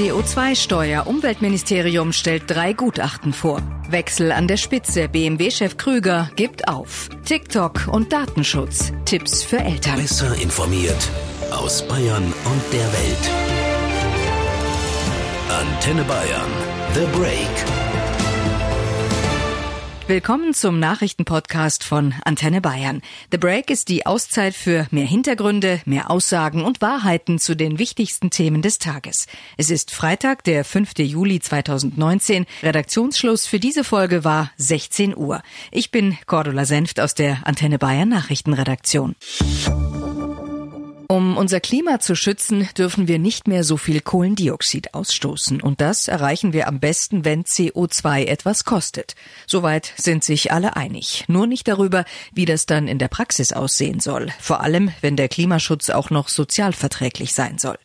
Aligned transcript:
CO2-Steuer. 0.00 1.06
Umweltministerium 1.06 2.14
stellt 2.14 2.44
drei 2.46 2.72
Gutachten 2.72 3.34
vor. 3.34 3.60
Wechsel 3.90 4.32
an 4.32 4.48
der 4.48 4.56
Spitze. 4.56 5.10
BMW-Chef 5.10 5.76
Krüger 5.76 6.30
gibt 6.36 6.68
auf. 6.68 7.10
TikTok 7.26 7.86
und 7.92 8.10
Datenschutz. 8.10 8.94
Tipps 9.04 9.42
für 9.42 9.58
Eltern. 9.58 9.96
Besser 9.96 10.34
informiert 10.40 11.10
aus 11.50 11.86
Bayern 11.86 12.24
und 12.24 12.62
der 12.72 12.92
Welt. 12.94 13.30
Antenne 15.50 16.04
Bayern. 16.04 16.50
The 16.94 17.18
Break. 17.18 17.79
Willkommen 20.10 20.54
zum 20.54 20.80
Nachrichtenpodcast 20.80 21.84
von 21.84 22.14
Antenne 22.24 22.60
Bayern. 22.60 23.00
The 23.30 23.38
Break 23.38 23.70
ist 23.70 23.88
die 23.88 24.06
Auszeit 24.06 24.54
für 24.54 24.88
mehr 24.90 25.06
Hintergründe, 25.06 25.80
mehr 25.84 26.10
Aussagen 26.10 26.64
und 26.64 26.80
Wahrheiten 26.80 27.38
zu 27.38 27.54
den 27.54 27.78
wichtigsten 27.78 28.28
Themen 28.28 28.60
des 28.60 28.78
Tages. 28.78 29.28
Es 29.56 29.70
ist 29.70 29.92
Freitag, 29.92 30.42
der 30.42 30.64
5. 30.64 30.98
Juli 30.98 31.38
2019. 31.38 32.46
Redaktionsschluss 32.64 33.46
für 33.46 33.60
diese 33.60 33.84
Folge 33.84 34.24
war 34.24 34.50
16 34.56 35.16
Uhr. 35.16 35.42
Ich 35.70 35.92
bin 35.92 36.18
Cordula 36.26 36.64
Senft 36.64 36.98
aus 36.98 37.14
der 37.14 37.46
Antenne 37.46 37.78
Bayern 37.78 38.08
Nachrichtenredaktion. 38.08 39.14
Um 41.10 41.36
unser 41.36 41.58
Klima 41.58 41.98
zu 41.98 42.14
schützen, 42.14 42.68
dürfen 42.78 43.08
wir 43.08 43.18
nicht 43.18 43.48
mehr 43.48 43.64
so 43.64 43.76
viel 43.76 44.00
Kohlendioxid 44.00 44.94
ausstoßen. 44.94 45.60
Und 45.60 45.80
das 45.80 46.06
erreichen 46.06 46.52
wir 46.52 46.68
am 46.68 46.78
besten, 46.78 47.24
wenn 47.24 47.42
CO2 47.42 48.26
etwas 48.26 48.64
kostet. 48.64 49.16
Soweit 49.44 49.92
sind 49.96 50.22
sich 50.22 50.52
alle 50.52 50.76
einig. 50.76 51.24
Nur 51.26 51.48
nicht 51.48 51.66
darüber, 51.66 52.04
wie 52.32 52.44
das 52.44 52.64
dann 52.64 52.86
in 52.86 53.00
der 53.00 53.08
Praxis 53.08 53.52
aussehen 53.52 53.98
soll. 53.98 54.28
Vor 54.38 54.60
allem, 54.60 54.92
wenn 55.00 55.16
der 55.16 55.26
Klimaschutz 55.26 55.90
auch 55.90 56.10
noch 56.10 56.28
sozialverträglich 56.28 57.34
sein 57.34 57.58
soll. 57.58 57.78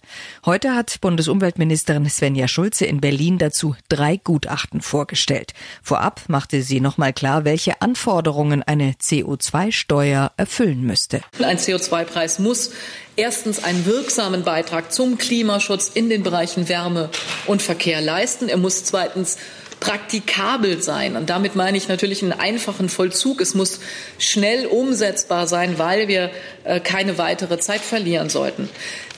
Heute 0.45 0.75
hat 0.75 1.01
Bundesumweltministerin 1.01 2.07
Svenja 2.07 2.47
Schulze 2.47 2.85
in 2.85 3.01
Berlin 3.01 3.39
dazu 3.39 3.75
drei 3.89 4.17
Gutachten 4.17 4.81
vorgestellt. 4.81 5.55
Vorab 5.81 6.21
machte 6.27 6.61
sie 6.61 6.79
nochmal 6.79 7.11
klar, 7.11 7.43
welche 7.43 7.81
Anforderungen 7.81 8.61
eine 8.61 8.91
CO2-Steuer 8.91 10.31
erfüllen 10.37 10.83
müsste. 10.83 11.21
Ein 11.39 11.57
CO2-Preis 11.57 12.37
muss 12.37 12.69
erstens 13.15 13.63
einen 13.63 13.85
wirksamen 13.85 14.43
Beitrag 14.43 14.91
zum 14.91 15.17
Klimaschutz 15.17 15.91
in 15.93 16.09
den 16.09 16.23
Bereichen 16.23 16.69
Wärme 16.69 17.09
und 17.45 17.61
Verkehr 17.61 18.01
leisten. 18.01 18.49
Er 18.49 18.57
muss 18.57 18.83
zweitens 18.83 19.37
praktikabel 19.79 20.81
sein. 20.81 21.15
Und 21.15 21.29
damit 21.29 21.55
meine 21.55 21.77
ich 21.77 21.87
natürlich 21.87 22.23
einen 22.23 22.31
einfachen 22.31 22.89
Vollzug. 22.89 23.41
Es 23.41 23.53
muss 23.55 23.79
schnell 24.17 24.65
umsetzbar 24.65 25.47
sein, 25.47 25.77
weil 25.77 26.07
wir 26.07 26.31
äh, 26.63 26.79
keine 26.79 27.17
weitere 27.17 27.59
Zeit 27.59 27.81
verlieren 27.81 28.29
sollten. 28.29 28.69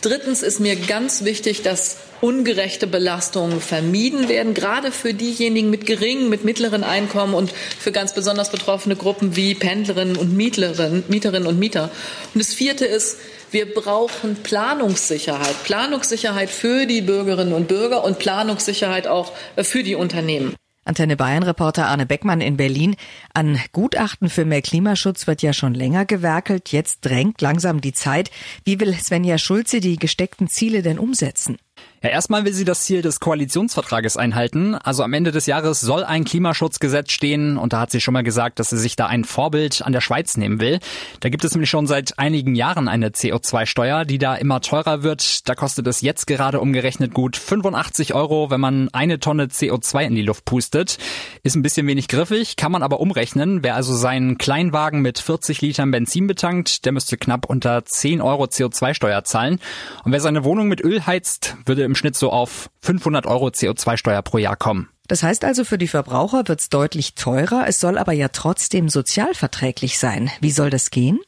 Drittens 0.02 0.44
ist 0.44 0.60
mir 0.60 0.76
ganz 0.76 1.24
wichtig, 1.24 1.62
dass 1.62 1.98
ungerechte 2.22 2.88
Belastungen 2.88 3.62
vermieden 3.62 4.28
werden, 4.28 4.54
gerade 4.54 4.92
für 4.92 5.14
diejenigen 5.14 5.70
mit 5.70 5.86
geringen, 5.86 6.30
mit 6.30 6.44
mittleren 6.44 6.84
Einkommen 6.84 7.34
und 7.34 7.52
für 7.52 7.92
ganz 7.92 8.14
besonders 8.14 8.52
betroffene 8.52 8.96
Gruppen 8.96 9.36
wie 9.36 9.56
Pendlerinnen 9.56 10.18
und 10.18 10.36
Mieterinnen, 10.36 11.04
Mieterinnen 11.08 11.48
und 11.48 11.60
Mieter. 11.60 11.92
Und 12.34 12.40
das 12.40 12.54
vierte 12.54 12.86
ist, 12.86 13.18
wir 13.52 13.74
brauchen 13.74 14.36
Planungssicherheit. 14.36 15.64
Planungssicherheit 15.64 16.50
für 16.50 16.86
die 16.86 17.02
Bürgerinnen 17.02 17.54
und 17.54 17.68
Bürger 17.68 18.04
und 18.04 18.20
Planungssicherheit 18.20 19.08
auch 19.08 19.32
für 19.62 19.84
die 19.84 19.96
Unternehmen. 19.96 20.56
Antenne 20.88 21.18
Bayern 21.18 21.44
Reporter 21.44 21.88
Arne 21.88 22.06
Beckmann 22.06 22.40
in 22.40 22.56
Berlin. 22.56 22.96
An 23.34 23.60
Gutachten 23.74 24.30
für 24.30 24.46
mehr 24.46 24.62
Klimaschutz 24.62 25.28
wird 25.28 25.42
ja 25.42 25.52
schon 25.52 25.74
länger 25.74 26.06
gewerkelt. 26.06 26.72
Jetzt 26.72 27.02
drängt 27.02 27.42
langsam 27.42 27.82
die 27.82 27.94
Zeit. 27.94 28.32
Wie 28.64 28.80
will 28.80 28.94
Svenja 28.94 29.38
Schulze 29.38 29.82
die 29.82 29.98
gesteckten 29.98 30.48
Ziele 30.48 30.82
denn 30.82 30.98
umsetzen? 30.98 31.58
Ja, 32.04 32.10
erstmal 32.10 32.46
will 32.46 32.54
sie 32.54 32.64
das 32.64 32.84
Ziel 32.84 33.02
des 33.02 33.20
Koalitionsvertrages 33.20 34.18
einhalten. 34.18 34.76
Also 34.76 35.02
am 35.02 35.14
Ende 35.14 35.32
des 35.32 35.48
Jahres 35.48 35.80
soll 35.80 36.04
ein 36.04 36.26
Klimaschutzgesetz 36.26 37.12
stehen 37.12 37.58
und 37.58 37.74
da 37.74 37.80
hat 37.80 37.90
sie 37.90 38.02
schon 38.02 38.14
mal 38.14 38.22
gesagt, 38.22 38.60
dass 38.60 38.70
sie 38.70 38.78
sich 38.78 38.96
da 38.96 39.08
ein 39.08 39.24
Vorbild 39.24 39.82
an 39.82 39.94
der 39.94 40.02
Schweiz 40.02 40.38
nehmen 40.38 40.60
will. 40.60 40.80
Da 41.22 41.30
gibt 41.30 41.44
es 41.44 41.54
nämlich 41.54 41.72
schon 41.72 41.88
seit 41.88 42.20
einigen 42.20 42.54
Jahren 42.54 42.88
eine 42.88 43.10
CO2-Steuer, 43.10 44.06
die 44.06 44.20
da 44.20 44.36
immer 44.36 44.62
teurer 44.62 45.02
wird. 45.02 45.50
Da 45.50 45.56
kostet 45.56 45.88
es 45.88 46.02
jetzt 46.02 46.28
gerade 46.28 46.60
umgerechnet 46.60 47.16
gut 47.16 47.36
85 47.36 48.14
Euro, 48.14 48.52
wenn 48.52 48.62
man 48.62 48.90
eine 48.94 49.20
Tonne 49.20 49.46
CO2 49.46 50.06
in 50.06 50.14
die 50.14 50.22
Luft 50.22 50.46
pustet. 50.46 51.00
Ist 51.42 51.56
ein 51.56 51.64
bisschen 51.64 51.88
wenig 51.88 52.10
griffig, 52.10 52.58
kann 52.58 52.72
man 52.72 52.84
aber 52.84 53.00
umrechnen. 53.00 53.64
Wer 53.64 53.74
also 53.74 53.96
seinen 53.96 54.38
Kleinwagen 54.38 55.02
mit 55.02 55.18
40 55.18 55.62
Litern 55.62 55.90
Benzin 55.90 56.28
betankt, 56.28 56.86
der 56.86 56.92
müsste 56.92 57.18
knapp 57.18 57.48
unter 57.50 57.86
10 57.86 58.22
Euro 58.22 58.44
CO2-Steuer 58.44 59.24
zahlen. 59.24 59.60
Und 60.04 60.12
wer 60.12 60.22
seine 60.22 60.44
Wohnung 60.44 60.68
mit 60.68 60.84
Öl 60.84 61.08
heizt, 61.08 61.58
würde 61.66 61.87
im 61.88 61.96
Schnitt 61.96 62.16
so 62.16 62.32
auf 62.32 62.70
500 62.82 63.26
Euro 63.26 63.48
CO2-Steuer 63.48 64.22
pro 64.22 64.38
Jahr 64.38 64.56
kommen. 64.56 64.90
Das 65.08 65.24
heißt 65.24 65.46
also, 65.46 65.64
für 65.64 65.78
die 65.78 65.88
Verbraucher 65.88 66.48
wird 66.48 66.60
es 66.60 66.70
deutlich 66.70 67.16
teurer, 67.16 67.66
es 67.68 67.80
soll 67.80 67.98
aber 67.98 68.12
ja 68.12 68.28
trotzdem 68.28 68.90
sozialverträglich 68.90 69.98
sein. 69.98 70.30
Wie 70.42 70.52
soll 70.52 70.70
das 70.70 70.92
gehen? 70.92 71.20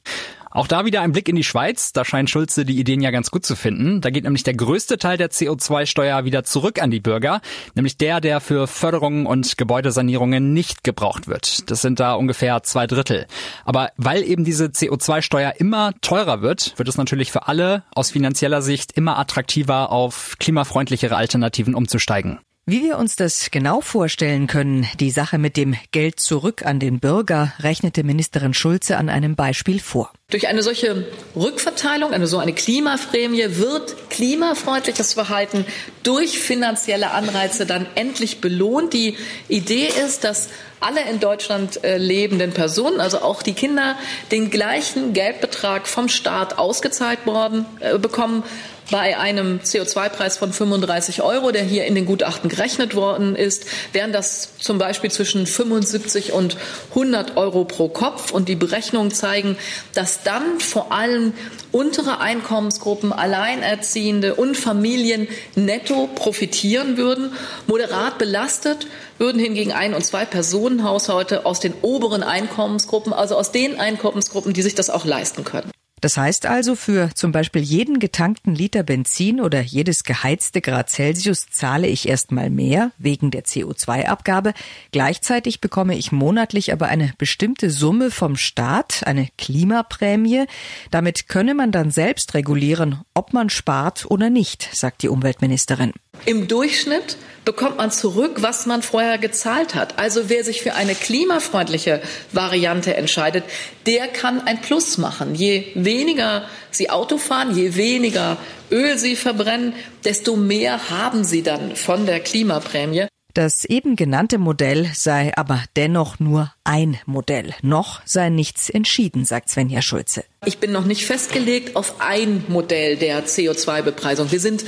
Auch 0.51 0.67
da 0.67 0.85
wieder 0.85 1.01
ein 1.01 1.11
Blick 1.11 1.29
in 1.29 1.35
die 1.35 1.43
Schweiz. 1.43 1.93
Da 1.93 2.03
scheint 2.03 2.29
Schulze 2.29 2.65
die 2.65 2.79
Ideen 2.79 3.01
ja 3.01 3.11
ganz 3.11 3.31
gut 3.31 3.45
zu 3.45 3.55
finden. 3.55 4.01
Da 4.01 4.09
geht 4.09 4.23
nämlich 4.23 4.43
der 4.43 4.55
größte 4.55 4.97
Teil 4.97 5.17
der 5.17 5.29
CO2-Steuer 5.29 6.25
wieder 6.25 6.43
zurück 6.43 6.81
an 6.81 6.91
die 6.91 6.99
Bürger, 6.99 7.41
nämlich 7.75 7.97
der, 7.97 8.19
der 8.21 8.39
für 8.41 8.67
Förderungen 8.67 9.25
und 9.25 9.57
Gebäudesanierungen 9.57 10.53
nicht 10.53 10.83
gebraucht 10.83 11.27
wird. 11.27 11.69
Das 11.69 11.81
sind 11.81 11.99
da 11.99 12.13
ungefähr 12.13 12.63
zwei 12.63 12.87
Drittel. 12.87 13.27
Aber 13.65 13.91
weil 13.97 14.23
eben 14.23 14.43
diese 14.43 14.65
CO2-Steuer 14.65 15.53
immer 15.57 15.93
teurer 16.01 16.41
wird, 16.41 16.73
wird 16.77 16.89
es 16.89 16.97
natürlich 16.97 17.31
für 17.31 17.47
alle 17.47 17.83
aus 17.93 18.11
finanzieller 18.11 18.61
Sicht 18.61 18.93
immer 18.93 19.19
attraktiver, 19.19 19.91
auf 19.91 20.35
klimafreundlichere 20.39 21.15
Alternativen 21.15 21.75
umzusteigen. 21.75 22.39
Wie 22.71 22.83
wir 22.83 22.99
uns 22.99 23.15
das 23.15 23.49
genau 23.49 23.81
vorstellen 23.81 24.45
können, 24.45 24.87
die 24.99 25.09
Sache 25.09 25.39
mit 25.39 25.57
dem 25.57 25.75
Geld 25.91 26.19
zurück 26.19 26.67
an 26.67 26.79
den 26.79 26.99
Bürger, 26.99 27.51
rechnete 27.61 28.03
Ministerin 28.03 28.53
Schulze 28.53 28.97
an 28.97 29.09
einem 29.09 29.35
Beispiel 29.35 29.79
vor. 29.79 30.13
Durch 30.29 30.47
eine 30.47 30.61
solche 30.61 31.07
Rückverteilung, 31.35 32.11
eine 32.11 32.27
so 32.27 32.37
eine 32.37 32.53
Klimaprämie, 32.53 33.57
wird 33.57 34.11
klimafreundliches 34.11 35.15
Verhalten 35.15 35.65
durch 36.03 36.37
finanzielle 36.37 37.09
Anreize 37.09 37.65
dann 37.65 37.87
endlich 37.95 38.39
belohnt. 38.39 38.93
Die 38.93 39.17
Idee 39.47 39.87
ist, 40.05 40.23
dass 40.23 40.49
alle 40.79 41.01
in 41.09 41.19
Deutschland 41.19 41.83
äh, 41.83 41.97
lebenden 41.97 42.51
Personen, 42.51 42.99
also 42.99 43.23
auch 43.23 43.41
die 43.41 43.53
Kinder, 43.53 43.97
den 44.31 44.51
gleichen 44.51 45.13
Geldbetrag 45.13 45.87
vom 45.87 46.07
Staat 46.07 46.59
ausgezahlt 46.59 47.25
worden 47.25 47.65
äh, 47.79 47.97
bekommen 47.97 48.43
bei 48.91 49.17
einem 49.17 49.59
CO2-Preis 49.59 50.37
von 50.37 50.51
35 50.51 51.21
Euro, 51.21 51.51
der 51.51 51.63
hier 51.63 51.85
in 51.85 51.95
den 51.95 52.05
Gutachten 52.05 52.49
gerechnet 52.49 52.95
worden 52.95 53.35
ist, 53.35 53.65
wären 53.93 54.11
das 54.11 54.57
zum 54.57 54.77
Beispiel 54.77 55.11
zwischen 55.11 55.45
75 55.45 56.33
und 56.33 56.57
100 56.89 57.37
Euro 57.37 57.65
pro 57.65 57.89
Kopf. 57.89 58.31
Und 58.31 58.49
die 58.49 58.55
Berechnungen 58.55 59.11
zeigen, 59.11 59.57
dass 59.93 60.23
dann 60.23 60.59
vor 60.59 60.91
allem 60.91 61.33
untere 61.71 62.19
Einkommensgruppen, 62.19 63.13
Alleinerziehende 63.13 64.35
und 64.35 64.57
Familien 64.57 65.27
netto 65.55 66.09
profitieren 66.15 66.97
würden. 66.97 67.33
Moderat 67.67 68.17
belastet 68.17 68.87
würden 69.17 69.39
hingegen 69.39 69.71
Ein- 69.71 69.93
und 69.93 70.03
Zwei-Personen-Haushalte 70.03 71.45
aus 71.45 71.59
den 71.59 71.73
oberen 71.81 72.23
Einkommensgruppen, 72.23 73.13
also 73.13 73.35
aus 73.35 73.51
den 73.51 73.79
Einkommensgruppen, 73.79 74.53
die 74.53 74.61
sich 74.61 74.75
das 74.75 74.89
auch 74.89 75.05
leisten 75.05 75.43
können. 75.43 75.71
Das 76.01 76.17
heißt 76.17 76.45
also, 76.45 76.75
für 76.75 77.13
zum 77.15 77.31
Beispiel 77.31 77.61
jeden 77.61 77.99
getankten 77.99 78.55
Liter 78.55 78.83
Benzin 78.83 79.41
oder 79.41 79.61
jedes 79.61 80.03
geheizte 80.03 80.61
Grad 80.61 80.89
Celsius 80.89 81.47
zahle 81.49 81.87
ich 81.87 82.07
erstmal 82.07 82.49
mehr 82.49 82.91
wegen 82.97 83.31
der 83.31 83.43
CO2-Abgabe. 83.43 84.53
Gleichzeitig 84.91 85.61
bekomme 85.61 85.97
ich 85.97 86.11
monatlich 86.11 86.71
aber 86.73 86.87
eine 86.87 87.13
bestimmte 87.17 87.69
Summe 87.69 88.11
vom 88.11 88.35
Staat, 88.35 89.03
eine 89.05 89.27
Klimaprämie. 89.37 90.45
Damit 90.91 91.27
könne 91.27 91.53
man 91.53 91.71
dann 91.71 91.91
selbst 91.91 92.33
regulieren, 92.33 93.01
ob 93.13 93.33
man 93.33 93.49
spart 93.49 94.05
oder 94.09 94.29
nicht, 94.29 94.69
sagt 94.73 95.01
die 95.03 95.09
Umweltministerin. 95.09 95.93
Im 96.25 96.47
Durchschnitt 96.47 97.17
bekommt 97.45 97.77
man 97.77 97.91
zurück, 97.91 98.37
was 98.41 98.65
man 98.65 98.81
vorher 98.81 99.17
gezahlt 99.17 99.73
hat. 99.73 99.97
Also 99.97 100.29
wer 100.29 100.43
sich 100.43 100.61
für 100.61 100.75
eine 100.75 100.93
klimafreundliche 100.93 102.01
Variante 102.31 102.95
entscheidet, 102.95 103.43
der 103.85 104.07
kann 104.07 104.41
ein 104.41 104.61
Plus 104.61 104.97
machen. 104.97 105.33
Je 105.35 105.65
weniger 105.73 106.43
Sie 106.71 106.89
Auto 106.89 107.17
fahren, 107.17 107.55
je 107.55 107.75
weniger 107.75 108.37
Öl 108.69 108.97
Sie 108.97 109.15
verbrennen, 109.15 109.73
desto 110.03 110.35
mehr 110.35 110.89
haben 110.91 111.23
Sie 111.23 111.41
dann 111.41 111.75
von 111.75 112.05
der 112.05 112.19
Klimaprämie. 112.19 113.07
Das 113.35 113.63
eben 113.63 113.95
genannte 113.95 114.39
Modell 114.39 114.89
sei 114.95 115.31
aber 115.35 115.63
dennoch 115.75 116.19
nur 116.19 116.51
ein 116.63 116.97
Modell. 117.05 117.53
Noch 117.61 118.01
sei 118.03 118.29
nichts 118.29 118.69
entschieden, 118.69 119.23
sagt 119.23 119.49
Svenja 119.49 119.83
Schulze. 119.83 120.23
Ich 120.45 120.57
bin 120.57 120.71
noch 120.71 120.85
nicht 120.85 121.05
festgelegt 121.05 121.75
auf 121.75 122.01
ein 122.01 122.43
Modell 122.47 122.97
der 122.97 123.25
CO2-Bepreisung. 123.25 124.31
Wir 124.31 124.39
sind, 124.39 124.65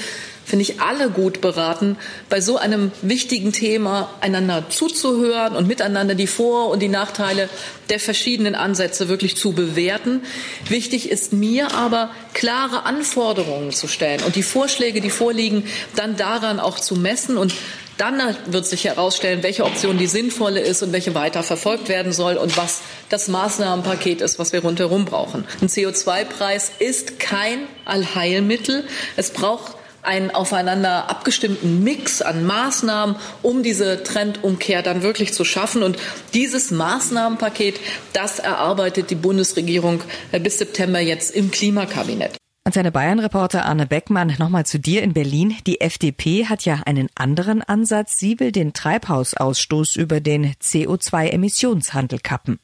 finde 0.52 0.64
ich, 0.64 0.82
alle 0.82 1.10
gut 1.10 1.40
beraten, 1.40 1.96
bei 2.30 2.42
so 2.42 2.58
einem 2.58 2.92
wichtigen 3.02 3.54
Thema 3.54 4.14
einander 4.20 4.66
zuzuhören 4.70 5.56
und 5.56 5.66
miteinander 5.66 6.14
die 6.14 6.28
Vor- 6.28 6.70
und 6.70 6.82
die 6.82 6.90
Nachteile 6.90 7.48
der 7.90 8.02
verschiedenen 8.02 8.54
Ansätze 8.54 9.08
wirklich 9.08 9.38
zu 9.38 9.54
bewerten. 9.54 10.24
Wichtig 10.68 11.10
ist 11.10 11.32
mir 11.32 11.74
aber, 11.74 12.12
klare 12.34 12.84
Anforderungen 12.84 13.72
zu 13.72 13.88
stellen 13.88 14.22
und 14.26 14.36
die 14.36 14.44
Vorschläge, 14.44 15.00
die 15.00 15.10
vorliegen, 15.10 15.64
dann 15.96 16.18
daran 16.18 16.60
auch 16.60 16.78
zu 16.78 16.96
messen 16.96 17.38
und 17.38 17.54
dann 17.98 18.36
wird 18.48 18.66
sich 18.66 18.84
herausstellen, 18.84 19.44
welche 19.44 19.64
Option 19.64 19.98
die 19.98 20.08
sinnvolle 20.08 20.60
ist 20.60 20.84
und 20.84 20.92
welche 20.92 21.16
weiter 21.16 21.44
verfolgt 21.44 21.88
werden 21.88 22.12
soll 22.12 22.36
und 22.36 22.58
was 22.58 22.82
das 23.08 23.30
Maßnahmenpaket 23.30 24.20
ist, 24.20 24.38
was 24.38 24.52
wir 24.52 24.64
rundherum 24.64 25.06
brauchen. 25.06 25.46
Ein 25.62 25.70
CO2-Preis 25.70 26.72
ist 26.80 27.20
kein 27.20 27.60
Allheilmittel. 27.86 28.84
Es 29.16 29.30
braucht 29.32 29.76
einen 30.04 30.32
aufeinander 30.32 31.10
abgestimmten 31.10 31.84
Mix 31.84 32.22
an 32.22 32.46
Maßnahmen, 32.46 33.16
um 33.42 33.64
diese 33.64 34.04
Trendumkehr 34.04 34.82
dann 34.82 35.04
wirklich 35.04 35.34
zu 35.34 35.46
schaffen. 35.46 35.84
Und 35.84 35.98
dieses 36.34 36.72
Maßnahmenpaket, 36.72 37.80
das 38.14 38.40
erarbeitet 38.40 39.10
die 39.10 39.16
Bundesregierung 39.16 40.02
bis 40.32 40.58
September 40.58 41.00
jetzt 41.00 41.36
im 41.36 41.52
Klimakabinett. 41.52 42.38
Und 42.64 42.76
seine 42.76 42.92
Bayern-Reporter 42.92 43.66
Arne 43.66 43.88
Beckmann 43.88 44.36
nochmal 44.38 44.68
zu 44.68 44.80
dir 44.80 45.02
in 45.02 45.14
Berlin. 45.14 45.56
Die 45.66 45.82
FDP 45.82 46.46
hat 46.46 46.64
ja 46.64 46.82
einen 46.86 47.10
anderen 47.16 47.64
Ansatz. 47.64 48.20
Sie 48.20 48.40
will 48.40 48.52
den 48.52 48.74
Treibhausausstoß 48.74 49.96
über 49.96 50.20
den 50.20 50.54
CO2-Emissionshandel 50.62 52.20
kappen. 52.20 52.60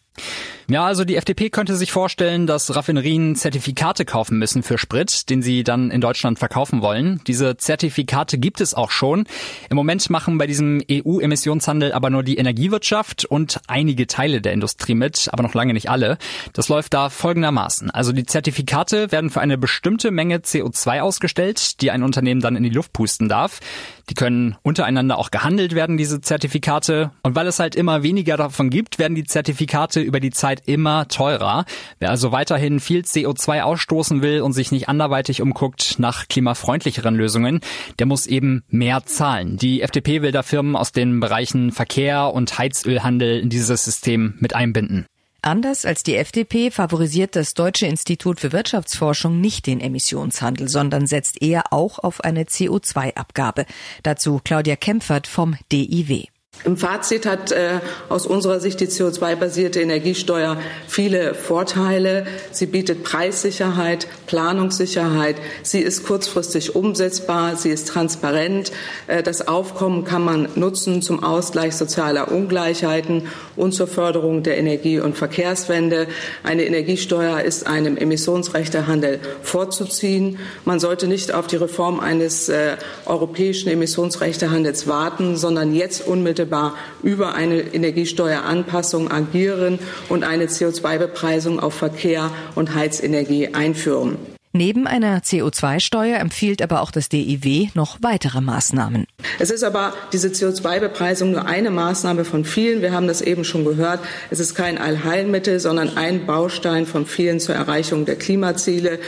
Ja, 0.69 0.83
also 0.83 1.05
die 1.05 1.15
FDP 1.15 1.49
könnte 1.49 1.77
sich 1.77 1.93
vorstellen, 1.93 2.45
dass 2.45 2.75
Raffinerien 2.75 3.37
Zertifikate 3.37 4.03
kaufen 4.03 4.37
müssen 4.37 4.63
für 4.63 4.77
Sprit, 4.77 5.29
den 5.29 5.41
sie 5.41 5.63
dann 5.63 5.91
in 5.91 6.01
Deutschland 6.01 6.39
verkaufen 6.39 6.81
wollen. 6.81 7.21
Diese 7.25 7.55
Zertifikate 7.55 8.37
gibt 8.37 8.59
es 8.59 8.73
auch 8.73 8.91
schon. 8.91 9.27
Im 9.69 9.77
Moment 9.77 10.09
machen 10.09 10.37
bei 10.37 10.45
diesem 10.45 10.83
EU-Emissionshandel 10.91 11.93
aber 11.93 12.09
nur 12.09 12.21
die 12.21 12.35
Energiewirtschaft 12.35 13.23
und 13.23 13.61
einige 13.67 14.07
Teile 14.07 14.41
der 14.41 14.51
Industrie 14.51 14.93
mit, 14.93 15.29
aber 15.31 15.41
noch 15.41 15.53
lange 15.53 15.73
nicht 15.73 15.89
alle. 15.89 16.17
Das 16.51 16.67
läuft 16.67 16.93
da 16.93 17.09
folgendermaßen. 17.09 17.89
Also 17.89 18.11
die 18.11 18.25
Zertifikate 18.25 19.09
werden 19.13 19.29
für 19.29 19.39
eine 19.39 19.57
bestimmte 19.57 20.11
Menge 20.11 20.39
CO2 20.39 20.99
ausgestellt, 20.99 21.79
die 21.79 21.91
ein 21.91 22.03
Unternehmen 22.03 22.41
dann 22.41 22.57
in 22.57 22.63
die 22.63 22.71
Luft 22.71 22.91
pusten 22.91 23.29
darf. 23.29 23.61
Die 24.09 24.13
können 24.13 24.55
untereinander 24.63 25.17
auch 25.17 25.31
gehandelt 25.31 25.75
werden, 25.75 25.97
diese 25.97 26.21
Zertifikate. 26.21 27.11
Und 27.23 27.35
weil 27.35 27.47
es 27.47 27.59
halt 27.59 27.75
immer 27.75 28.03
weniger 28.03 28.37
davon 28.37 28.69
gibt, 28.69 28.99
werden 28.99 29.15
die 29.15 29.25
Zertifikate 29.25 29.99
über 29.99 30.19
die 30.19 30.31
Zeit 30.31 30.56
immer 30.65 31.07
teurer. 31.07 31.65
Wer 31.99 32.09
also 32.09 32.31
weiterhin 32.31 32.79
viel 32.79 33.01
CO2 33.01 33.61
ausstoßen 33.61 34.21
will 34.21 34.41
und 34.41 34.53
sich 34.53 34.71
nicht 34.71 34.89
anderweitig 34.89 35.41
umguckt 35.41 35.95
nach 35.99 36.27
klimafreundlicheren 36.27 37.15
Lösungen, 37.15 37.61
der 37.99 38.05
muss 38.05 38.27
eben 38.27 38.63
mehr 38.69 39.05
zahlen. 39.05 39.57
Die 39.57 39.81
FDP 39.81 40.21
will 40.21 40.31
da 40.31 40.43
Firmen 40.43 40.75
aus 40.75 40.91
den 40.91 41.19
Bereichen 41.19 41.71
Verkehr 41.71 42.33
und 42.33 42.57
Heizölhandel 42.57 43.39
in 43.39 43.49
dieses 43.49 43.85
System 43.85 44.35
mit 44.39 44.55
einbinden. 44.55 45.05
Anders 45.41 45.85
als 45.85 46.03
die 46.03 46.15
FDP 46.15 46.71
favorisiert 46.71 47.35
das 47.35 47.53
Deutsche 47.53 47.85
Institut 47.85 48.39
für 48.39 48.51
Wirtschaftsforschung 48.51 49.39
nicht 49.39 49.67
den 49.67 49.79
Emissionshandel, 49.79 50.67
sondern 50.67 51.07
setzt 51.07 51.41
eher 51.41 51.71
auch 51.71 51.99
auf 51.99 52.21
eine 52.21 52.43
CO2-Abgabe. 52.43 53.65
Dazu 54.03 54.41
Claudia 54.43 54.75
Kempfert 54.75 55.27
vom 55.27 55.55
DIW. 55.71 56.25
Im 56.63 56.75
Fazit 56.75 57.25
hat 57.25 57.51
äh, 57.51 57.79
aus 58.09 58.25
unserer 58.25 58.59
Sicht 58.59 58.79
die 58.79 58.87
CO2-basierte 58.87 59.79
Energiesteuer 59.79 60.57
viele 60.87 61.33
Vorteile. 61.33 62.25
Sie 62.51 62.65
bietet 62.65 63.03
Preissicherheit, 63.03 64.07
Planungssicherheit. 64.25 65.37
Sie 65.63 65.79
ist 65.79 66.05
kurzfristig 66.05 66.75
umsetzbar. 66.75 67.55
Sie 67.55 67.69
ist 67.69 67.87
transparent. 67.87 68.71
Äh, 69.05 69.23
das 69.23 69.47
Aufkommen 69.47 70.03
kann 70.03 70.25
man 70.25 70.49
nutzen 70.55 71.01
zum 71.01 71.23
Ausgleich 71.23 71.75
sozialer 71.75 72.31
Ungleichheiten 72.31 73.27
und 73.55 73.73
zur 73.73 73.87
Förderung 73.87 74.43
der 74.43 74.57
Energie- 74.57 74.99
und 74.99 75.15
Verkehrswende. 75.15 76.07
Eine 76.43 76.65
Energiesteuer 76.65 77.41
ist 77.41 77.67
einem 77.67 77.97
Emissionsrechtehandel 77.97 79.19
vorzuziehen. 79.43 80.39
Man 80.65 80.79
sollte 80.79 81.07
nicht 81.07 81.33
auf 81.33 81.47
die 81.47 81.57
Reform 81.57 81.99
eines 81.99 82.49
äh, 82.49 82.77
europäischen 83.05 83.69
Emissionsrechtehandels 83.69 84.87
warten, 84.87 85.37
sondern 85.37 85.73
jetzt 85.73 86.05
unmittelbar 86.05 86.46
unmittelbar 86.47 86.75
über 87.03 87.35
eine 87.35 87.59
Energiesteueranpassung 87.59 89.11
agieren 89.11 89.79
und 90.09 90.23
eine 90.23 90.45
CO2-Bepreisung 90.45 91.59
auf 91.59 91.73
Verkehr 91.73 92.31
und 92.55 92.73
Heizenergie 92.73 93.53
einführen. 93.53 94.17
Neben 94.53 94.87
einer 94.87 95.19
CO2-Steuer 95.19 96.17
empfiehlt 96.17 96.63
aber 96.63 96.81
auch 96.81 96.89
das 96.89 97.09
DIW 97.09 97.67
noch 97.75 97.99
weitere 98.01 98.41
Maßnahmen. 98.41 99.05
Es 99.37 99.51
ist 99.51 99.63
aber 99.63 99.93
diese 100.13 100.29
CO2-Bepreisung 100.29 101.31
nur 101.31 101.45
eine 101.45 101.69
Maßnahme 101.69 102.25
von 102.25 102.43
vielen. 102.43 102.81
Wir 102.81 102.91
haben 102.91 103.07
das 103.07 103.21
eben 103.21 103.43
schon 103.43 103.65
gehört. 103.65 103.99
Es 104.31 104.39
ist 104.39 104.55
kein 104.55 104.79
Allheilmittel, 104.79 105.59
sondern 105.59 105.95
ein 105.95 106.25
Baustein 106.25 106.87
von 106.87 107.05
vielen 107.05 107.39
zur 107.39 107.53
Erreichung 107.53 108.05
der 108.05 108.15
Klimaziele. 108.15 108.99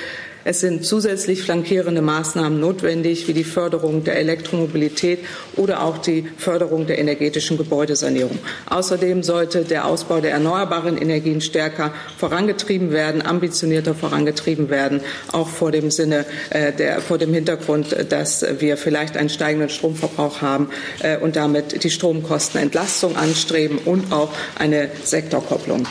Es 0.50 0.62
sind 0.62 0.84
zusätzlich 0.84 1.44
flankierende 1.44 2.02
Maßnahmen 2.02 2.60
notwendig, 2.60 3.28
wie 3.28 3.34
die 3.34 3.44
Förderung 3.44 4.04
der 4.04 4.16
Elektromobilität 4.16 5.20
oder 5.58 5.84
auch 5.84 6.00
die 6.00 6.28
Förderung 6.38 6.88
der 6.88 6.98
energetischen 6.98 7.56
Gebäudesanierung. 7.56 8.40
Außerdem 8.68 9.22
sollte 9.22 9.64
der 9.64 9.86
Ausbau 9.86 10.22
der 10.22 10.32
erneuerbaren 10.32 10.98
Energien 10.98 11.40
stärker 11.40 11.94
vorangetrieben 12.18 12.90
werden, 12.90 13.22
ambitionierter 13.22 13.94
vorangetrieben 13.94 14.72
werden, 14.72 15.02
auch 15.32 15.50
vor 15.50 15.72
dem 15.72 15.92
Sinne 15.92 16.26
äh, 16.50 16.74
der, 16.74 17.02
vor 17.02 17.20
dem 17.20 17.32
Hintergrund, 17.32 17.96
dass 18.10 18.44
wir 18.58 18.76
vielleicht 18.78 19.18
einen 19.18 19.30
steigenden 19.30 19.70
Stromverbrauch 19.70 20.42
haben 20.42 20.72
äh, 21.04 21.20
und 21.20 21.36
damit 21.36 21.84
die 21.84 21.92
Stromkostenentlastung 21.92 23.18
anstreben 23.18 23.78
und 23.86 24.12
auch 24.12 24.34
eine 24.58 24.90
Sektorkopplung. 25.04 25.88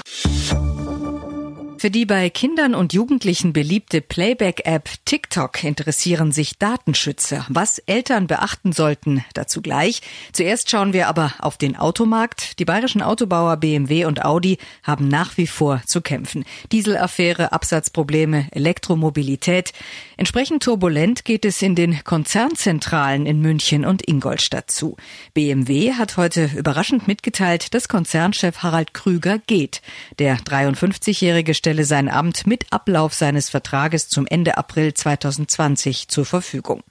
Für 1.80 1.92
die 1.92 2.06
bei 2.06 2.28
Kindern 2.28 2.74
und 2.74 2.92
Jugendlichen 2.92 3.52
beliebte 3.52 4.00
Playback-App 4.00 4.90
TikTok 5.04 5.62
interessieren 5.62 6.32
sich 6.32 6.58
Datenschützer. 6.58 7.46
Was 7.48 7.78
Eltern 7.78 8.26
beachten 8.26 8.72
sollten, 8.72 9.24
dazu 9.34 9.62
gleich. 9.62 10.02
Zuerst 10.32 10.68
schauen 10.72 10.92
wir 10.92 11.06
aber 11.06 11.34
auf 11.38 11.56
den 11.56 11.76
Automarkt. 11.76 12.58
Die 12.58 12.64
bayerischen 12.64 13.00
Autobauer 13.00 13.58
BMW 13.58 14.06
und 14.06 14.24
Audi 14.24 14.58
haben 14.82 15.06
nach 15.06 15.36
wie 15.36 15.46
vor 15.46 15.80
zu 15.86 16.00
kämpfen. 16.00 16.44
Dieselaffäre, 16.72 17.52
Absatzprobleme, 17.52 18.48
Elektromobilität. 18.50 19.72
Entsprechend 20.16 20.64
turbulent 20.64 21.24
geht 21.24 21.44
es 21.44 21.62
in 21.62 21.76
den 21.76 22.02
Konzernzentralen 22.02 23.24
in 23.24 23.40
München 23.40 23.84
und 23.84 24.02
Ingolstadt 24.08 24.68
zu. 24.68 24.96
BMW 25.32 25.92
hat 25.92 26.16
heute 26.16 26.50
überraschend 26.56 27.06
mitgeteilt, 27.06 27.72
dass 27.72 27.86
Konzernchef 27.86 28.64
Harald 28.64 28.94
Krüger 28.94 29.38
geht. 29.38 29.80
Der 30.18 30.38
53-jährige 30.38 31.54
stelle 31.68 31.84
sein 31.84 32.08
Amt 32.08 32.46
mit 32.46 32.64
Ablauf 32.70 33.12
seines 33.12 33.50
Vertrages 33.50 34.08
zum 34.08 34.26
Ende 34.26 34.56
April 34.56 34.94
2020 34.94 36.08
zur 36.08 36.24
Verfügung. 36.24 36.82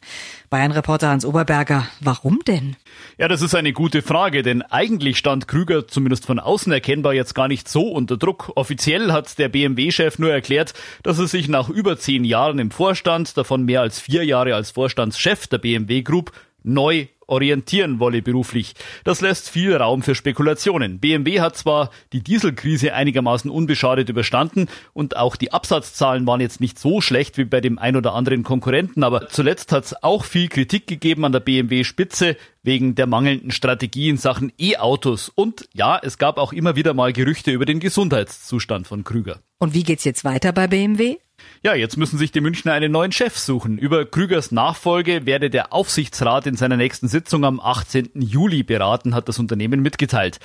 Bayern-Reporter 0.52 1.10
Hans 1.10 1.26
Oberberger, 1.26 1.88
warum 2.00 2.42
denn? 2.46 2.76
Ja, 3.18 3.28
das 3.28 3.42
ist 3.42 3.56
eine 3.56 3.74
gute 3.74 4.04
Frage, 4.04 4.44
denn 4.44 4.62
eigentlich 4.62 5.18
stand 5.18 5.48
Krüger 5.48 5.88
zumindest 5.88 6.28
von 6.28 6.38
außen 6.38 6.72
erkennbar 6.72 7.16
jetzt 7.16 7.34
gar 7.34 7.48
nicht 7.48 7.68
so 7.68 7.88
unter 7.88 8.18
Druck. 8.18 8.52
Offiziell 8.54 9.12
hat 9.12 9.40
der 9.40 9.50
BMW-Chef 9.50 10.20
nur 10.20 10.32
erklärt, 10.32 10.76
dass 11.02 11.18
er 11.18 11.26
sich 11.26 11.48
nach 11.48 11.70
über 11.70 11.98
zehn 11.98 12.24
Jahren 12.24 12.60
im 12.60 12.70
Vorstand, 12.70 13.36
davon 13.36 13.64
mehr 13.66 13.82
als 13.82 14.00
vier 14.00 14.26
Jahre 14.26 14.54
als 14.54 14.70
Vorstandschef 14.70 15.48
der 15.48 15.58
BMW 15.58 16.04
Group, 16.04 16.34
neu 16.62 17.08
orientieren 17.28 18.00
wolle 18.00 18.22
beruflich. 18.22 18.74
Das 19.04 19.22
lässt 19.22 19.50
viel 19.50 19.76
Raum 19.76 20.02
für 20.02 20.16
Spekulationen. 20.16 21.00
BMW 21.00 21.42
hat 21.42 21.58
zwar 21.58 21.92
die 22.14 22.24
Dieselkrise 22.24 22.94
einigermaßen 22.94 23.52
unbeschadet 23.52 24.10
überstanden 24.10 24.68
und 24.94 25.18
auch 25.18 25.36
die 25.36 25.52
Absatzzahlen 25.52 26.26
waren 26.26 26.42
jetzt 26.42 26.62
nicht 26.62 26.80
so 26.80 27.02
schlecht 27.02 27.38
wie 27.38 27.46
bei 27.46 27.62
dem 27.62 27.78
ein 27.78 27.96
oder 27.96 28.14
anderen 28.14 28.44
Konkurrenten, 28.44 29.04
aber 29.04 29.30
zuletzt 29.30 29.72
hat 29.72 29.86
es 29.86 30.04
auch 30.04 30.24
viel 30.24 30.48
Kritik 30.48 30.88
gegeben 30.88 31.26
an 31.26 31.34
der 31.34 31.42
BMW-Spitze 31.42 32.38
wegen 32.68 32.96
der 32.96 33.08
mangelnden 33.08 33.50
Strategie 33.50 34.10
in 34.10 34.18
Sachen 34.18 34.52
E-Autos. 34.60 35.30
Und 35.34 35.70
ja, 35.74 35.98
es 36.04 36.18
gab 36.18 36.38
auch 36.38 36.52
immer 36.52 36.76
wieder 36.76 36.94
mal 36.94 37.14
Gerüchte 37.14 37.50
über 37.52 37.66
den 37.66 37.80
Gesundheitszustand 37.80 38.88
von 38.88 39.06
Krüger. 39.06 39.40
Und 39.58 39.74
wie 39.74 39.84
geht's 39.84 40.04
jetzt 40.04 40.26
weiter 40.26 40.52
bei 40.52 40.68
BMW? 40.68 41.16
Ja, 41.64 41.76
jetzt 41.76 41.98
müssen 41.98 42.18
sich 42.18 42.32
die 42.32 42.42
Münchner 42.42 42.74
einen 42.74 42.92
neuen 42.92 43.14
Chef 43.14 43.38
suchen. 43.38 43.78
Über 43.78 44.06
Krügers 44.06 44.52
Nachfolge 44.52 45.26
werde 45.26 45.50
der 45.50 45.72
Aufsichtsrat 45.72 46.46
in 46.46 46.58
seiner 46.58 46.76
nächsten 46.78 47.08
Sitzung 47.08 47.46
am 47.46 47.60
18. 47.60 48.10
Juli 48.16 48.64
beraten, 48.64 49.16
hat 49.16 49.30
das 49.30 49.40
Unternehmen 49.40 49.82
mitgeteilt. 49.82 50.40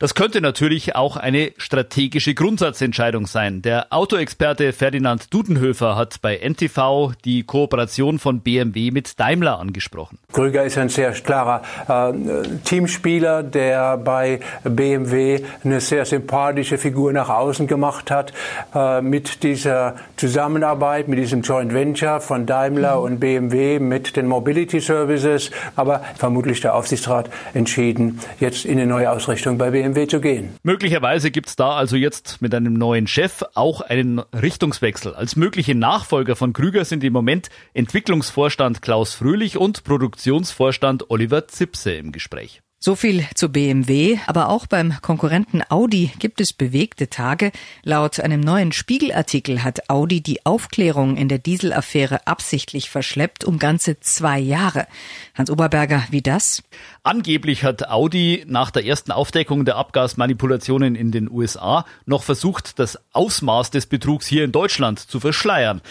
Das 0.00 0.14
könnte 0.14 0.40
natürlich 0.40 0.94
auch 0.94 1.16
eine 1.16 1.50
strategische 1.56 2.32
Grundsatzentscheidung 2.32 3.26
sein. 3.26 3.62
Der 3.62 3.92
Autoexperte 3.92 4.72
Ferdinand 4.72 5.34
Dudenhöfer 5.34 5.96
hat 5.96 6.20
bei 6.22 6.36
NTV 6.36 7.14
die 7.24 7.42
Kooperation 7.42 8.20
von 8.20 8.40
BMW 8.40 8.92
mit 8.92 9.18
Daimler 9.18 9.58
angesprochen. 9.58 10.18
Krüger 10.32 10.62
ist 10.62 10.78
ein 10.78 10.88
sehr 10.88 11.10
klarer 11.10 11.62
äh, 11.88 12.46
Teamspieler, 12.62 13.42
der 13.42 13.96
bei 13.96 14.38
BMW 14.62 15.40
eine 15.64 15.80
sehr 15.80 16.04
sympathische 16.04 16.78
Figur 16.78 17.12
nach 17.12 17.28
außen 17.28 17.66
gemacht 17.66 18.12
hat. 18.12 18.32
Äh, 18.76 19.02
mit 19.02 19.42
dieser 19.42 19.96
Zusammenarbeit, 20.16 21.08
mit 21.08 21.18
diesem 21.18 21.42
Joint 21.42 21.74
Venture 21.74 22.20
von 22.20 22.46
Daimler 22.46 22.98
mhm. 22.98 23.02
und 23.02 23.18
BMW 23.18 23.80
mit 23.80 24.14
den 24.14 24.28
Mobility 24.28 24.78
Services, 24.78 25.50
aber 25.74 26.04
vermutlich 26.16 26.60
der 26.60 26.76
Aufsichtsrat 26.76 27.30
entschieden, 27.52 28.20
jetzt 28.38 28.64
in 28.64 28.78
eine 28.78 28.86
neue 28.86 29.10
Ausrichtung 29.10 29.58
bei 29.58 29.72
BMW 29.72 29.87
BMW 29.88 30.06
zu 30.06 30.20
gehen. 30.20 30.50
Möglicherweise 30.62 31.30
gibt 31.30 31.48
es 31.48 31.56
da 31.56 31.72
also 31.72 31.96
jetzt 31.96 32.40
mit 32.40 32.54
einem 32.54 32.74
neuen 32.74 33.06
Chef 33.06 33.42
auch 33.54 33.80
einen 33.80 34.18
Richtungswechsel. 34.18 35.14
Als 35.14 35.36
mögliche 35.36 35.74
Nachfolger 35.74 36.36
von 36.36 36.52
Krüger 36.52 36.84
sind 36.84 37.04
im 37.04 37.12
Moment 37.12 37.48
Entwicklungsvorstand 37.74 38.82
Klaus 38.82 39.14
Fröhlich 39.14 39.56
und 39.56 39.84
Produktionsvorstand 39.84 41.10
Oliver 41.10 41.48
Zipse 41.48 41.92
im 41.92 42.12
Gespräch. 42.12 42.60
So 42.80 42.94
viel 42.94 43.26
zu 43.34 43.48
BMW, 43.48 44.18
aber 44.28 44.48
auch 44.50 44.68
beim 44.68 44.94
Konkurrenten 45.02 45.64
Audi 45.68 46.12
gibt 46.20 46.40
es 46.40 46.52
bewegte 46.52 47.10
Tage. 47.10 47.50
Laut 47.82 48.20
einem 48.20 48.38
neuen 48.40 48.70
Spiegelartikel 48.70 49.64
hat 49.64 49.90
Audi 49.90 50.20
die 50.20 50.46
Aufklärung 50.46 51.16
in 51.16 51.28
der 51.28 51.38
Dieselaffäre 51.40 52.24
absichtlich 52.28 52.88
verschleppt 52.88 53.42
um 53.42 53.58
ganze 53.58 53.98
zwei 53.98 54.38
Jahre. 54.38 54.86
Hans 55.34 55.50
Oberberger, 55.50 56.04
wie 56.10 56.22
das? 56.22 56.62
Angeblich 57.02 57.64
hat 57.64 57.88
Audi 57.88 58.44
nach 58.46 58.70
der 58.70 58.86
ersten 58.86 59.10
Aufdeckung 59.10 59.64
der 59.64 59.74
Abgasmanipulationen 59.74 60.94
in 60.94 61.10
den 61.10 61.28
USA 61.28 61.84
noch 62.06 62.22
versucht, 62.22 62.78
das 62.78 62.96
Ausmaß 63.12 63.72
des 63.72 63.86
Betrugs 63.86 64.28
hier 64.28 64.44
in 64.44 64.52
Deutschland 64.52 65.00
zu 65.00 65.18
verschleiern. 65.18 65.82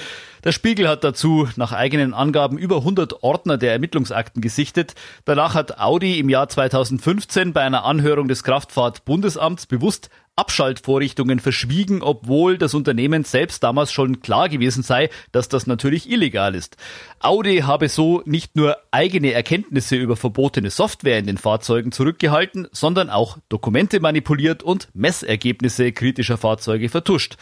Der 0.48 0.54
Spiegel 0.54 0.88
hat 0.88 1.04
dazu 1.04 1.50
nach 1.58 1.74
eigenen 1.74 2.14
Angaben 2.14 2.58
über 2.58 2.78
100 2.78 3.22
Ordner 3.22 3.58
der 3.58 3.74
Ermittlungsakten 3.74 4.42
gesichtet. 4.42 4.96
Danach 5.26 5.56
hat 5.56 5.78
Audi 5.78 6.20
im 6.20 6.30
Jahr 6.30 6.48
2015 6.48 7.52
bei 7.52 7.64
einer 7.64 7.84
Anhörung 7.84 8.30
des 8.30 8.46
Kraftfahrtbundesamts 8.46 9.66
bewusst 9.66 10.10
Abschaltvorrichtungen 10.38 11.40
verschwiegen, 11.40 12.02
obwohl 12.02 12.58
das 12.58 12.76
Unternehmen 12.76 13.26
selbst 13.26 13.62
damals 13.62 13.92
schon 13.92 14.22
klar 14.22 14.48
gewesen 14.48 14.84
sei, 14.84 15.10
dass 15.34 15.50
das 15.50 15.68
natürlich 15.68 16.10
illegal 16.10 16.56
ist. 16.56 16.78
Audi 17.20 17.64
habe 17.66 17.90
so 17.90 18.22
nicht 18.24 18.56
nur 18.56 18.78
eigene 18.92 19.34
Erkenntnisse 19.34 19.98
über 19.98 20.16
verbotene 20.16 20.70
Software 20.70 21.20
in 21.20 21.28
den 21.28 21.38
Fahrzeugen 21.38 21.92
zurückgehalten, 21.92 22.70
sondern 22.72 23.10
auch 23.10 23.38
Dokumente 23.50 24.00
manipuliert 24.00 24.64
und 24.64 24.88
Messergebnisse 24.94 25.92
kritischer 25.92 26.38
Fahrzeuge 26.38 26.88
vertuscht. 26.88 27.36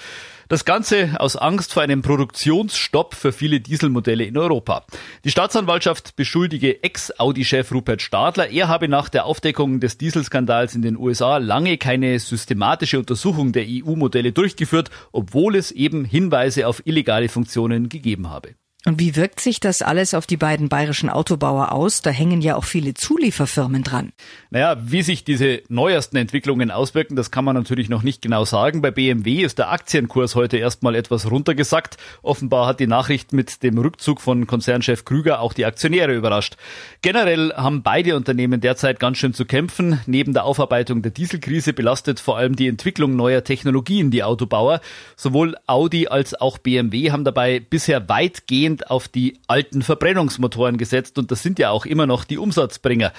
Das 0.48 0.64
Ganze 0.64 1.20
aus 1.20 1.36
Angst 1.36 1.74
vor 1.74 1.82
einem 1.82 2.04
Produktionsstopp 2.04 3.16
für 3.16 3.32
viele 3.32 3.62
Dieselmodelle 3.62 4.26
in 4.26 4.38
Europa. 4.38 4.86
Die 5.24 5.32
Staatsanwaltschaft 5.32 6.16
beschuldige 6.16 6.84
Ex-Audi-Chef 6.84 7.72
Rupert 7.72 8.04
Stadler, 8.04 8.52
er 8.52 8.68
habe 8.68 8.88
nach 8.88 9.10
der 9.10 9.26
Aufdeckung 9.26 9.80
des 9.80 9.98
Dieselskandals 9.98 10.76
in 10.76 10.84
den 10.84 10.98
USA 10.98 11.38
lange 11.38 11.80
keine 11.80 12.20
systematische 12.20 13.00
Untersuchung 13.00 13.54
der 13.54 13.66
EU-Modelle 13.68 14.34
durchgeführt, 14.34 14.92
obwohl 15.12 15.56
es 15.56 15.72
eben 15.72 16.06
Hinweise 16.06 16.68
auf 16.68 16.86
illegale 16.86 17.28
Funktionen 17.28 17.90
gegeben 17.90 18.30
habe. 18.30 18.54
Und 18.88 19.00
wie 19.00 19.16
wirkt 19.16 19.40
sich 19.40 19.60
das 19.60 19.82
alles 19.82 20.14
auf 20.14 20.28
die 20.28 20.38
beiden 20.38 20.70
bayerischen 20.70 21.10
Autobauer 21.10 21.72
aus? 21.72 22.04
Da 22.04 22.12
hängen 22.12 22.42
ja 22.42 22.56
auch 22.56 22.66
viele 22.66 22.94
Zulieferfirmen 22.94 23.82
dran. 23.82 24.14
Naja, 24.52 24.78
wie 24.80 25.02
sich 25.02 25.24
diese 25.24 25.64
neuesten 25.70 26.18
Entwicklungen 26.18 26.70
auswirken, 26.70 27.16
das 27.16 27.32
kann 27.32 27.44
man 27.46 27.56
natürlich 27.56 27.90
noch 27.90 28.04
nicht 28.04 28.22
genau 28.22 28.46
sagen. 28.46 28.84
Bei 28.84 28.92
BMW 28.92 29.42
ist 29.42 29.58
der 29.58 29.72
Aktienkurs 29.72 30.36
heute 30.36 30.58
erstmal 30.58 30.94
etwas 30.94 31.32
runtergesackt. 31.32 31.98
Offenbar 32.22 32.68
hat 32.68 32.80
die 32.80 32.86
Nachricht 32.86 33.34
mit 33.34 33.64
dem 33.64 33.80
Rückzug 33.80 34.22
von 34.22 34.46
Konzernchef 34.46 35.04
Krüger 35.04 35.40
auch 35.40 35.54
die 35.54 35.66
Aktionäre 35.66 36.14
überrascht. 36.14 36.56
Generell 37.02 37.54
haben 37.56 37.82
beide 37.82 38.16
Unternehmen 38.16 38.62
derzeit 38.62 39.00
ganz 39.00 39.18
schön 39.18 39.34
zu 39.34 39.46
kämpfen. 39.46 40.00
Neben 40.06 40.34
der 40.34 40.46
Aufarbeitung 40.46 41.02
der 41.02 41.12
Dieselkrise 41.12 41.74
belastet 41.74 42.20
vor 42.20 42.38
allem 42.38 42.56
die 42.56 42.68
Entwicklung 42.68 43.16
neuer 43.16 43.44
Technologien 43.44 44.12
die 44.12 44.24
Autobauer. 44.24 44.80
Sowohl 45.16 45.56
Audi 45.66 46.08
als 46.08 46.40
auch 46.40 46.60
BMW 46.60 47.10
haben 47.10 47.24
dabei 47.24 47.60
bisher 47.60 48.08
weitgehend 48.08 48.75
weitgehend 48.76 48.92
auf 48.92 49.08
die 49.08 49.40
alten 49.48 49.82
Verbrennungsmotoren 49.82 50.78
gesetzt 50.78 51.18
und 51.18 51.32
das 51.32 51.42
sind 51.42 51.60
ja 51.60 51.70
auch 51.70 51.86
immer 51.86 52.06
noch 52.06 52.26
die 52.26 52.38
Umsatzbringer. 52.38 53.14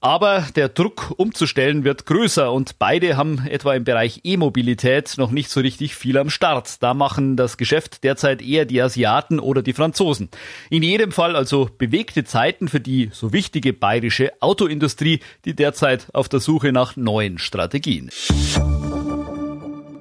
Aber 0.00 0.46
der 0.56 0.68
Druck 0.68 1.12
umzustellen 1.16 1.84
wird 1.84 2.06
größer 2.06 2.52
und 2.52 2.78
beide 2.78 3.16
haben 3.16 3.46
etwa 3.46 3.74
im 3.74 3.84
Bereich 3.84 4.20
E-Mobilität 4.24 5.14
noch 5.18 5.30
nicht 5.30 5.50
so 5.50 5.60
richtig 5.60 5.94
viel 5.94 6.18
am 6.18 6.30
Start. 6.30 6.82
Da 6.82 6.94
machen 6.94 7.36
das 7.36 7.56
Geschäft 7.56 8.04
derzeit 8.04 8.42
eher 8.42 8.64
die 8.64 8.80
Asiaten 8.80 9.38
oder 9.38 9.62
die 9.62 9.72
Franzosen. 9.72 10.28
In 10.70 10.82
jedem 10.82 11.12
Fall 11.12 11.36
also 11.36 11.68
bewegte 11.78 12.24
Zeiten 12.24 12.68
für 12.68 12.80
die 12.80 13.10
so 13.12 13.32
wichtige 13.32 13.72
bayerische 13.72 14.32
Autoindustrie, 14.40 15.20
die 15.44 15.54
derzeit 15.54 16.06
auf 16.12 16.28
der 16.28 16.40
Suche 16.40 16.72
nach 16.72 16.96
neuen 16.96 17.38
Strategien. 17.38 18.10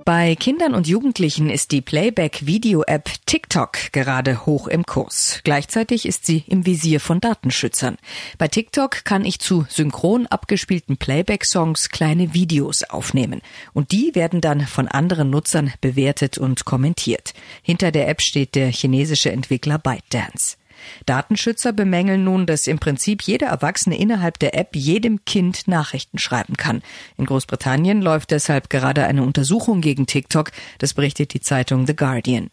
Bei 0.04 0.36
Kindern 0.36 0.74
und 0.74 0.88
Jugendlichen 0.88 1.50
ist 1.50 1.72
die 1.72 1.82
Playback-Video-App 1.82 3.10
TikTok 3.28 3.92
gerade 3.92 4.48
hoch 4.48 4.68
im 4.68 4.84
Kurs. 4.84 5.42
Gleichzeitig 5.44 6.08
ist 6.08 6.26
sie 6.26 6.44
im 6.48 6.66
Visier 6.66 7.00
von 7.00 7.20
Datenschützern. 7.20 7.98
Bei 8.40 8.48
TikTok 8.48 9.04
kann 9.04 9.26
ich 9.26 9.40
zu 9.40 9.66
synchron 9.70 10.26
abgespielten 10.26 10.98
Playback-Songs 10.98 11.90
kleine 11.90 12.34
Videos 12.34 12.84
aufnehmen. 12.84 13.42
Und 13.74 13.92
die 13.92 14.16
werden 14.16 14.42
dann 14.42 14.62
von 14.62 14.88
anderen 14.88 15.30
Nutzern 15.30 15.72
bewertet 15.82 16.40
und 16.40 16.66
kommentiert. 16.66 17.34
Hinter 17.62 17.92
der 17.92 18.08
App 18.08 18.22
steht 18.22 18.56
der 18.56 18.72
chinesische 18.72 19.32
Entwickler 19.32 19.78
ByteDance. 19.78 20.58
Datenschützer 21.06 21.74
bemängeln 21.74 22.24
nun, 22.24 22.46
dass 22.46 22.68
im 22.68 22.80
Prinzip 22.80 23.22
jeder 23.24 23.48
Erwachsene 23.48 23.98
innerhalb 23.98 24.40
der 24.40 24.58
App 24.58 24.76
jedem 24.76 25.26
Kind 25.26 25.68
Nachrichten 25.68 26.18
schreiben 26.18 26.58
kann. 26.58 26.82
In 27.18 27.26
Großbritannien 27.26 28.02
läuft 28.02 28.32
deshalb 28.32 28.70
gerade 28.70 29.06
eine 29.06 29.24
Untersuchung 29.24 29.82
gegen 29.82 30.06
TikTok, 30.06 30.52
das 30.78 30.94
berichtet 30.94 31.34
die 31.34 31.42
Zeitung 31.42 31.88
The 31.88 31.96
Guardian. 31.96 32.50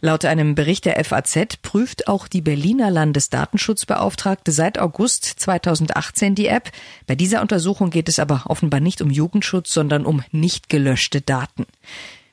Laut 0.00 0.24
einem 0.24 0.54
Bericht 0.54 0.84
der 0.84 1.02
FAZ 1.02 1.56
prüft 1.62 2.06
auch 2.06 2.28
die 2.28 2.42
Berliner 2.42 2.90
Landesdatenschutzbeauftragte 2.90 4.52
seit 4.52 4.78
August 4.78 5.24
2018 5.24 6.34
die 6.34 6.48
App. 6.48 6.70
Bei 7.06 7.14
dieser 7.14 7.40
Untersuchung 7.40 7.90
geht 7.90 8.08
es 8.08 8.18
aber 8.18 8.44
offenbar 8.46 8.80
nicht 8.80 9.00
um 9.00 9.10
Jugendschutz, 9.10 9.72
sondern 9.72 10.04
um 10.04 10.22
nicht 10.32 10.68
gelöschte 10.68 11.22
Daten. 11.22 11.66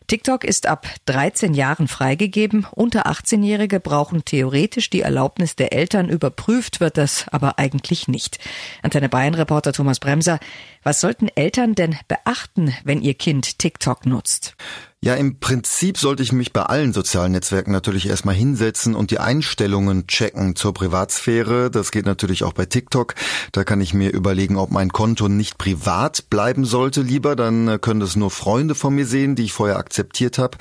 TikTok 0.07 0.43
ist 0.43 0.67
ab 0.67 0.88
13 1.05 1.53
Jahren 1.53 1.88
freigegeben. 1.88 2.67
Unter 2.72 3.07
18-Jährige 3.07 3.79
brauchen 3.79 4.25
theoretisch 4.25 4.89
die 4.89 5.01
Erlaubnis 5.01 5.55
der 5.55 5.74
Eltern. 5.74 6.10
Überprüft 6.10 6.79
wird 6.79 6.98
das 6.98 7.25
aber 7.29 7.60
eigentlich 7.60 8.07
nicht. 8.07 8.39
Antenne 8.81 9.10
Bayern-Reporter 9.10 9.74
Thomas 9.74 10.00
Bremser. 10.00 10.39
Was 10.83 11.01
sollten 11.01 11.29
Eltern 11.29 11.75
denn 11.75 11.98
beachten, 12.07 12.74
wenn 12.83 13.01
ihr 13.01 13.13
Kind 13.13 13.60
TikTok 13.60 14.05
nutzt? 14.05 14.55
Ja, 15.03 15.15
im 15.15 15.38
Prinzip 15.38 15.98
sollte 15.98 16.24
ich 16.24 16.31
mich 16.31 16.53
bei 16.53 16.62
allen 16.62 16.93
sozialen 16.93 17.33
Netzwerken 17.33 17.74
natürlich 17.74 18.07
erstmal 18.07 18.36
hinsetzen 18.36 18.95
und 18.95 19.12
die 19.12 19.19
Einstellungen 19.19 20.07
checken 20.07 20.55
zur 20.55 20.74
Privatsphäre. 20.74 21.69
Das 21.69 21.91
geht 21.91 22.05
natürlich 22.05 22.45
auch 22.45 22.53
bei 22.53 22.65
TikTok. 22.67 23.13
Da 23.51 23.65
kann 23.65 23.81
ich 23.81 23.93
mir 23.93 24.13
überlegen, 24.13 24.55
ob 24.55 24.72
mein 24.72 24.93
Konto 24.93 25.27
nicht 25.27 25.57
privat 25.57 26.29
bleiben 26.29 26.63
sollte 26.63 27.01
lieber. 27.01 27.36
Dann 27.36 27.81
können 27.81 28.00
das 28.00 28.15
nur 28.15 28.31
Freunde 28.31 28.75
von 28.75 28.95
mir 28.95 29.05
sehen, 29.05 29.36
die 29.36 29.43
ich 29.43 29.51
vorher 29.51 29.75
akzeptiert 29.75 30.38
habe. 30.38 30.57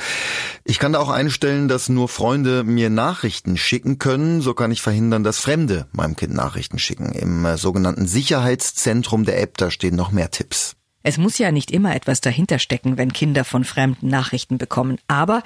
Ich 0.64 0.80
kann 0.80 0.94
da 0.94 0.99
auch 0.99 1.11
einstellen, 1.11 1.68
dass 1.68 1.88
nur 1.88 2.08
Freunde 2.08 2.64
mir 2.64 2.90
Nachrichten 2.90 3.56
schicken 3.56 3.99
können. 3.99 4.40
So 4.40 4.54
kann 4.54 4.72
ich 4.72 4.82
verhindern, 4.82 5.22
dass 5.22 5.38
Fremde 5.38 5.87
meinem 5.92 6.16
Kind 6.16 6.34
Nachrichten 6.34 6.80
schicken. 6.80 7.12
Im 7.12 7.44
äh, 7.44 7.56
sogenannten 7.56 8.08
Sicherheitszentrum 8.08 9.25
der 9.25 9.40
App, 9.40 9.56
da 9.56 9.70
stehen 9.70 9.94
noch 9.94 10.11
mehr 10.11 10.32
Tipps. 10.32 10.75
Es 11.02 11.18
muss 11.18 11.38
ja 11.38 11.52
nicht 11.52 11.71
immer 11.71 11.94
etwas 11.94 12.21
dahinter 12.21 12.59
stecken, 12.59 12.99
wenn 12.99 13.12
Kinder 13.12 13.44
von 13.44 13.64
Fremden 13.64 14.09
Nachrichten 14.09 14.59
bekommen, 14.59 14.99
aber 15.09 15.42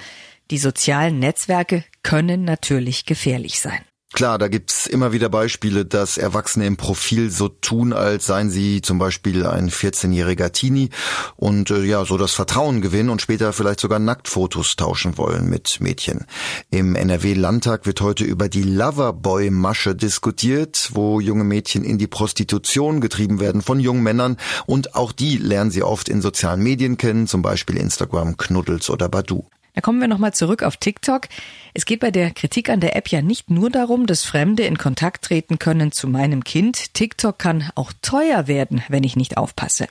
die 0.51 0.57
sozialen 0.57 1.19
Netzwerke 1.19 1.83
können 2.03 2.43
natürlich 2.43 3.05
gefährlich 3.05 3.59
sein. 3.59 3.81
Klar, 4.17 4.39
da 4.39 4.47
gibt's 4.47 4.87
immer 4.87 5.11
wieder 5.11 5.29
Beispiele, 5.29 5.85
dass 5.85 6.17
Erwachsene 6.17 6.65
im 6.65 6.75
Profil 6.75 7.29
so 7.29 7.49
tun, 7.49 7.93
als 7.93 8.25
seien 8.25 8.49
sie 8.49 8.81
zum 8.81 8.97
Beispiel 8.97 9.45
ein 9.45 9.69
14-jähriger 9.69 10.51
Teenie 10.51 10.89
und 11.35 11.69
äh, 11.69 11.83
ja, 11.83 12.03
so 12.03 12.17
das 12.17 12.33
Vertrauen 12.33 12.81
gewinnen 12.81 13.11
und 13.11 13.21
später 13.21 13.53
vielleicht 13.53 13.79
sogar 13.79 13.99
Nacktfotos 13.99 14.75
tauschen 14.75 15.19
wollen 15.19 15.47
mit 15.47 15.81
Mädchen. 15.81 16.25
Im 16.71 16.95
NRW-Landtag 16.95 17.85
wird 17.85 18.01
heute 18.01 18.23
über 18.23 18.49
die 18.49 18.63
Loverboy-Masche 18.63 19.93
diskutiert, 19.93 20.89
wo 20.93 21.19
junge 21.19 21.43
Mädchen 21.43 21.83
in 21.83 21.99
die 21.99 22.07
Prostitution 22.07 23.01
getrieben 23.01 23.39
werden 23.39 23.61
von 23.61 23.79
jungen 23.79 24.01
Männern 24.01 24.37
und 24.65 24.95
auch 24.95 25.11
die 25.11 25.37
lernen 25.37 25.69
sie 25.69 25.83
oft 25.83 26.09
in 26.09 26.23
sozialen 26.23 26.63
Medien 26.63 26.97
kennen, 26.97 27.27
zum 27.27 27.43
Beispiel 27.43 27.77
Instagram, 27.77 28.35
Knuddels 28.35 28.89
oder 28.89 29.09
Badu. 29.09 29.45
Da 29.77 29.81
kommen 29.81 30.01
wir 30.01 30.07
nochmal 30.07 30.33
zurück 30.33 30.63
auf 30.63 30.77
TikTok. 30.77 31.27
Es 31.75 31.85
geht 31.85 31.99
bei 31.99 32.09
der 32.09 32.31
Kritik 32.31 32.71
an 32.71 32.79
der 32.79 32.95
App 32.95 33.09
ja 33.09 33.21
nicht 33.21 33.51
nur 33.51 33.69
darum, 33.69 34.07
dass 34.07 34.25
Fremde 34.25 34.63
in 34.63 34.79
Kontakt 34.79 35.25
treten 35.25 35.59
können 35.59 35.91
zu 35.91 36.07
meinem 36.07 36.43
Kind. 36.43 36.95
TikTok 36.95 37.37
kann 37.37 37.69
auch 37.75 37.93
teuer 38.01 38.47
werden, 38.47 38.81
wenn 38.89 39.03
ich 39.03 39.15
nicht 39.15 39.37
aufpasse. 39.37 39.87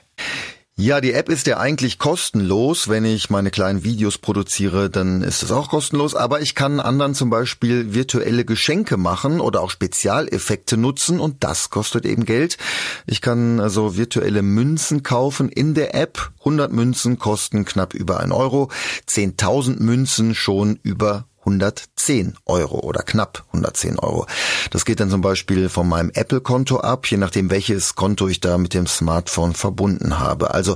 Ja, 0.79 1.01
die 1.01 1.13
App 1.13 1.27
ist 1.27 1.47
ja 1.47 1.57
eigentlich 1.57 1.97
kostenlos. 1.97 2.87
Wenn 2.87 3.03
ich 3.03 3.31
meine 3.31 3.49
kleinen 3.49 3.83
Videos 3.83 4.19
produziere, 4.19 4.91
dann 4.91 5.23
ist 5.23 5.41
es 5.41 5.51
auch 5.51 5.69
kostenlos. 5.69 6.13
Aber 6.13 6.39
ich 6.39 6.53
kann 6.53 6.79
anderen 6.79 7.15
zum 7.15 7.31
Beispiel 7.31 7.95
virtuelle 7.95 8.45
Geschenke 8.45 8.95
machen 8.95 9.39
oder 9.39 9.61
auch 9.61 9.71
Spezialeffekte 9.71 10.77
nutzen 10.77 11.19
und 11.19 11.43
das 11.43 11.71
kostet 11.71 12.05
eben 12.05 12.25
Geld. 12.25 12.59
Ich 13.07 13.21
kann 13.21 13.59
also 13.59 13.97
virtuelle 13.97 14.43
Münzen 14.43 15.01
kaufen 15.01 15.49
in 15.49 15.73
der 15.73 15.95
App. 15.95 16.29
100 16.41 16.71
Münzen 16.71 17.17
kosten 17.17 17.65
knapp 17.65 17.95
über 17.95 18.19
ein 18.19 18.31
Euro. 18.31 18.69
10.000 19.09 19.81
Münzen 19.81 20.35
schon 20.35 20.79
über 20.83 21.25
110 21.47 22.35
Euro 22.45 22.79
oder 22.79 23.01
knapp 23.01 23.45
110 23.47 23.99
Euro. 23.99 24.27
Das 24.69 24.85
geht 24.85 24.99
dann 24.99 25.09
zum 25.09 25.21
Beispiel 25.21 25.69
von 25.69 25.87
meinem 25.87 26.11
Apple-Konto 26.13 26.79
ab, 26.79 27.07
je 27.07 27.17
nachdem 27.17 27.49
welches 27.49 27.95
Konto 27.95 28.27
ich 28.27 28.41
da 28.41 28.57
mit 28.57 28.73
dem 28.73 28.85
Smartphone 28.85 29.53
verbunden 29.53 30.19
habe. 30.19 30.53
Also 30.53 30.75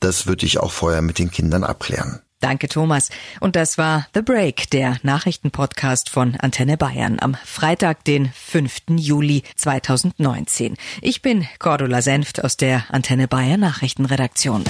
das 0.00 0.26
würde 0.26 0.46
ich 0.46 0.58
auch 0.58 0.72
vorher 0.72 1.02
mit 1.02 1.18
den 1.18 1.30
Kindern 1.30 1.64
abklären. 1.64 2.20
Danke, 2.40 2.68
Thomas. 2.68 3.08
Und 3.40 3.56
das 3.56 3.78
war 3.78 4.06
The 4.14 4.20
Break, 4.20 4.70
der 4.70 4.98
Nachrichtenpodcast 5.02 6.10
von 6.10 6.36
Antenne 6.36 6.76
Bayern 6.76 7.16
am 7.20 7.34
Freitag, 7.44 8.04
den 8.04 8.30
5. 8.30 8.82
Juli 8.98 9.42
2019. 9.56 10.76
Ich 11.00 11.22
bin 11.22 11.46
Cordula 11.58 12.02
Senft 12.02 12.44
aus 12.44 12.56
der 12.56 12.84
Antenne 12.90 13.26
Bayern 13.26 13.60
Nachrichtenredaktion. 13.60 14.64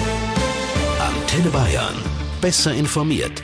Antenne 0.99 1.49
Bayern. 1.49 1.95
Besser 2.39 2.73
informiert. 2.73 3.43